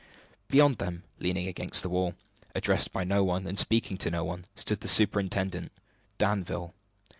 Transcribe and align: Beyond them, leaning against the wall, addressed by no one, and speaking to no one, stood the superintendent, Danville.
Beyond 0.47 0.79
them, 0.79 1.03
leaning 1.19 1.45
against 1.45 1.83
the 1.83 1.89
wall, 1.89 2.15
addressed 2.55 2.91
by 2.91 3.03
no 3.03 3.23
one, 3.23 3.45
and 3.45 3.59
speaking 3.59 3.97
to 3.99 4.09
no 4.09 4.23
one, 4.23 4.45
stood 4.55 4.81
the 4.81 4.87
superintendent, 4.87 5.71
Danville. 6.17 6.73